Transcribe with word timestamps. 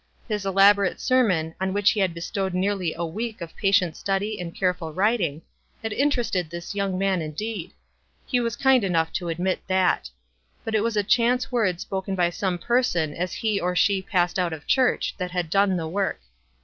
His 0.27 0.47
elaborate 0.47 0.99
sermon, 0.99 1.53
on 1.61 1.73
which 1.73 1.91
he 1.91 1.99
had 1.99 2.15
bestowed 2.15 2.55
nearly 2.55 2.91
a 2.95 3.05
week 3.05 3.39
o 3.39 3.45
x' 3.45 3.53
patient 3.61 3.95
study 3.95 4.41
and 4.41 4.55
careful 4.55 4.91
writing, 4.91 5.43
had 5.83 5.93
inter 5.93 6.23
ested 6.23 6.49
this 6.49 6.73
young 6.73 6.97
man 6.97 7.21
indeed— 7.21 7.71
he 8.25 8.39
was 8.39 8.55
kind 8.55 8.83
enough 8.83 9.13
to 9.13 9.29
admit 9.29 9.59
that; 9.67 10.09
but 10.65 10.73
it 10.73 10.81
was 10.81 10.97
a 10.97 11.03
chance 11.03 11.51
word 11.51 11.79
spoken 11.79 12.15
by 12.15 12.31
some 12.31 12.57
person 12.57 13.13
as 13.13 13.31
he 13.31 13.59
or 13.59 13.75
she 13.75 14.01
passed 14.01 14.39
out 14.39 14.53
of 14.53 14.65
church 14.65 15.13
that 15.19 15.29
had 15.29 15.51
done 15.51 15.77
the 15.77 15.87
work. 15.87 16.19